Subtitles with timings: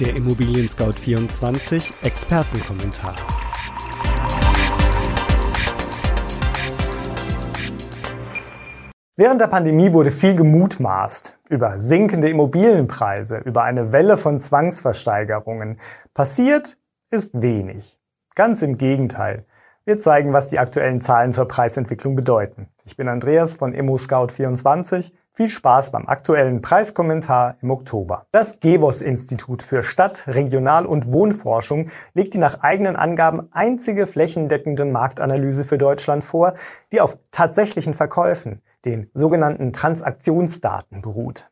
[0.00, 3.14] Der Immobilien Scout 24 Expertenkommentar.
[9.16, 15.78] Während der Pandemie wurde viel gemutmaßt über sinkende Immobilienpreise, über eine Welle von Zwangsversteigerungen.
[16.14, 16.78] Passiert
[17.10, 17.98] ist wenig.
[18.34, 19.44] Ganz im Gegenteil.
[19.84, 22.70] Wir zeigen, was die aktuellen Zahlen zur Preisentwicklung bedeuten.
[22.86, 25.12] Ich bin Andreas von ImmoScout24.
[25.40, 28.26] Viel Spaß beim aktuellen Preiskommentar im Oktober.
[28.30, 35.64] Das GEWOS-Institut für Stadt-, Regional- und Wohnforschung legt die nach eigenen Angaben einzige flächendeckende Marktanalyse
[35.64, 36.52] für Deutschland vor,
[36.92, 41.48] die auf tatsächlichen Verkäufen, den sogenannten Transaktionsdaten, beruht.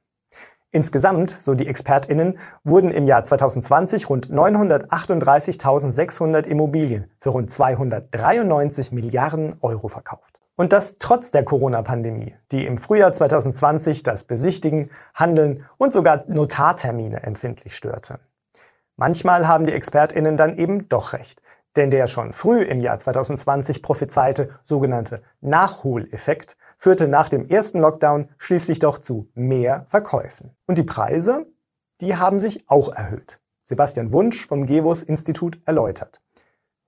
[0.71, 9.55] Insgesamt, so die ExpertInnen, wurden im Jahr 2020 rund 938.600 Immobilien für rund 293 Milliarden
[9.63, 10.38] Euro verkauft.
[10.59, 17.23] Und das trotz der Corona-Pandemie, die im Frühjahr 2020 das Besichtigen, Handeln und sogar Notartermine
[17.23, 18.19] empfindlich störte.
[18.97, 21.41] Manchmal haben die ExpertInnen dann eben doch recht.
[21.77, 28.29] Denn der schon früh im Jahr 2020 prophezeite sogenannte Nachholeffekt führte nach dem ersten Lockdown
[28.37, 30.57] schließlich doch zu mehr Verkäufen.
[30.67, 31.47] Und die Preise,
[32.01, 33.39] die haben sich auch erhöht.
[33.63, 36.21] Sebastian Wunsch vom Gewus Institut erläutert.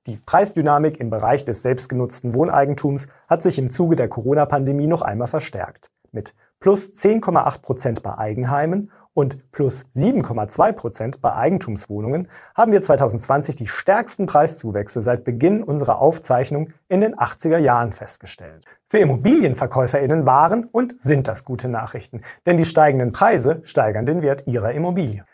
[0.06, 5.28] Die Preisdynamik im Bereich des selbstgenutzten Wohneigentums hat sich im Zuge der Corona-Pandemie noch einmal
[5.28, 5.90] verstärkt.
[6.10, 13.56] Mit plus 10,8 Prozent bei Eigenheimen und plus 7,2 Prozent bei Eigentumswohnungen haben wir 2020
[13.56, 18.64] die stärksten Preiszuwächse seit Beginn unserer Aufzeichnung in den 80er Jahren festgestellt.
[18.88, 24.46] Für Immobilienverkäuferinnen waren und sind das gute Nachrichten, denn die steigenden Preise steigern den Wert
[24.46, 25.26] ihrer Immobilie.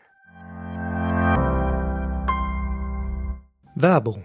[3.77, 4.25] Werbung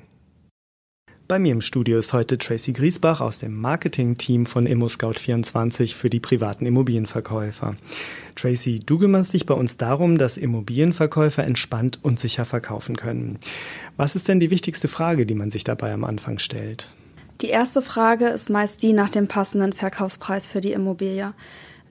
[1.32, 6.20] bei mir im Studio ist heute Tracy Griesbach aus dem Marketing-Team von ImmoScout24 für die
[6.20, 7.78] privaten Immobilienverkäufer.
[8.36, 13.40] Tracy, du kümmerst dich bei uns darum, dass Immobilienverkäufer entspannt und sicher verkaufen können.
[13.96, 16.92] Was ist denn die wichtigste Frage, die man sich dabei am Anfang stellt?
[17.40, 21.34] Die erste Frage ist meist die nach dem passenden Verkaufspreis für die Immobilie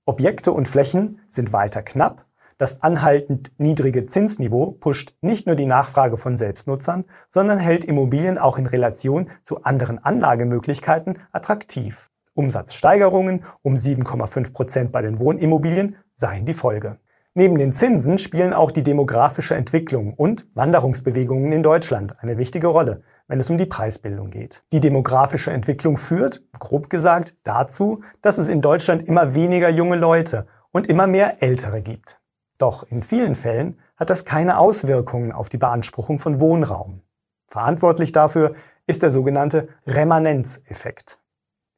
[0.05, 2.25] Objekte und Flächen sind weiter knapp,
[2.61, 8.59] das anhaltend niedrige Zinsniveau pusht nicht nur die Nachfrage von Selbstnutzern, sondern hält Immobilien auch
[8.59, 12.11] in Relation zu anderen Anlagemöglichkeiten attraktiv.
[12.35, 16.99] Umsatzsteigerungen um 7,5 Prozent bei den Wohnimmobilien seien die Folge.
[17.33, 23.03] Neben den Zinsen spielen auch die demografische Entwicklung und Wanderungsbewegungen in Deutschland eine wichtige Rolle,
[23.29, 24.65] wenn es um die Preisbildung geht.
[24.73, 30.45] Die demografische Entwicklung führt, grob gesagt, dazu, dass es in Deutschland immer weniger junge Leute
[30.73, 32.19] und immer mehr Ältere gibt.
[32.57, 37.01] Doch in vielen Fällen hat das keine Auswirkungen auf die Beanspruchung von Wohnraum.
[37.47, 38.55] Verantwortlich dafür
[38.87, 41.20] ist der sogenannte Remanenzeffekt.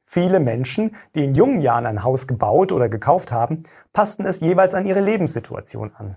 [0.06, 4.74] Viele Menschen, die in jungen Jahren ein Haus gebaut oder gekauft haben, passten es jeweils
[4.74, 6.16] an ihre Lebenssituation an.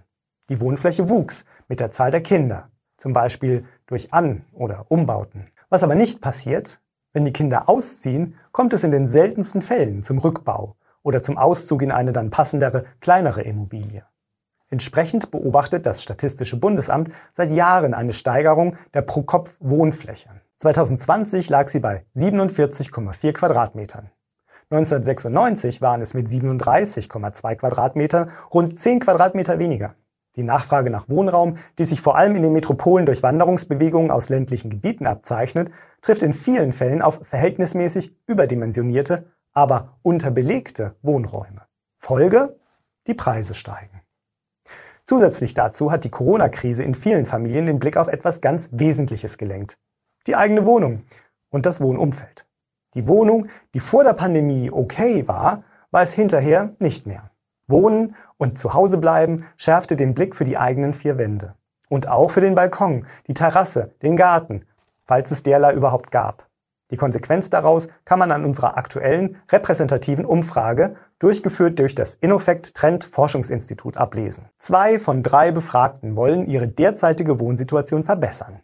[0.50, 5.50] Die Wohnfläche wuchs mit der Zahl der Kinder, zum Beispiel durch An- oder Umbauten.
[5.70, 6.80] Was aber nicht passiert,
[7.14, 11.82] wenn die Kinder ausziehen, kommt es in den seltensten Fällen zum Rückbau oder zum Auszug
[11.82, 14.06] in eine dann passendere, kleinere Immobilie.
[14.70, 20.30] Entsprechend beobachtet das Statistische Bundesamt seit Jahren eine Steigerung der Pro-Kopf-Wohnfläche.
[20.60, 24.10] 2020 lag sie bei 47,4 Quadratmetern.
[24.70, 29.96] 1996 waren es mit 37,2 Quadratmetern rund 10 Quadratmeter weniger.
[30.36, 34.70] Die Nachfrage nach Wohnraum, die sich vor allem in den Metropolen durch Wanderungsbewegungen aus ländlichen
[34.70, 35.72] Gebieten abzeichnet,
[36.02, 41.62] trifft in vielen Fällen auf verhältnismäßig überdimensionierte, aber unterbelegte Wohnräume.
[41.98, 42.60] Folge?
[43.08, 44.02] Die Preise steigen.
[45.06, 49.80] Zusätzlich dazu hat die Corona-Krise in vielen Familien den Blick auf etwas ganz Wesentliches gelenkt,
[50.28, 51.04] die eigene Wohnung
[51.50, 52.46] und das Wohnumfeld.
[52.94, 57.32] Die Wohnung, die vor der Pandemie okay war, war es hinterher nicht mehr.
[57.68, 61.56] Wohnen und zu Hause bleiben schärfte den Blick für die eigenen vier Wände.
[61.90, 64.66] Und auch für den Balkon, die Terrasse, den Garten,
[65.06, 66.48] falls es derlei überhaupt gab.
[66.90, 73.04] Die Konsequenz daraus kann man an unserer aktuellen repräsentativen Umfrage, durchgeführt durch das Innofect Trend
[73.04, 74.46] Forschungsinstitut, ablesen.
[74.58, 78.62] Zwei von drei Befragten wollen ihre derzeitige Wohnsituation verbessern.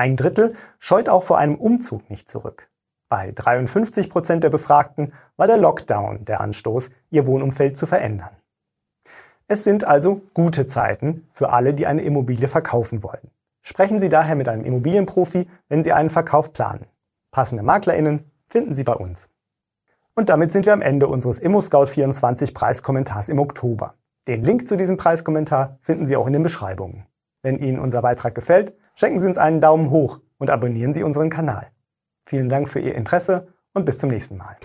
[0.00, 2.70] Ein Drittel scheut auch vor einem Umzug nicht zurück.
[3.10, 8.30] Bei 53 Prozent der Befragten war der Lockdown der Anstoß, ihr Wohnumfeld zu verändern.
[9.46, 13.30] Es sind also gute Zeiten für alle, die eine Immobilie verkaufen wollen.
[13.60, 16.86] Sprechen Sie daher mit einem Immobilienprofi, wenn Sie einen Verkauf planen.
[17.30, 19.28] Passende MaklerInnen finden Sie bei uns.
[20.14, 23.96] Und damit sind wir am Ende unseres ImmoScout24 Preiskommentars im Oktober.
[24.28, 27.04] Den Link zu diesem Preiskommentar finden Sie auch in den Beschreibungen.
[27.42, 31.30] Wenn Ihnen unser Beitrag gefällt, schenken Sie uns einen Daumen hoch und abonnieren Sie unseren
[31.30, 31.68] Kanal.
[32.26, 34.56] Vielen Dank für Ihr Interesse und bis zum nächsten Mal.